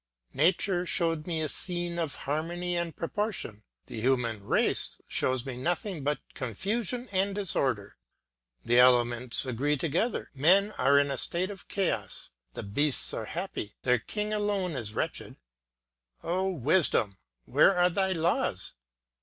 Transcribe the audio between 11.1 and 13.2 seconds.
a state of chaos. The beasts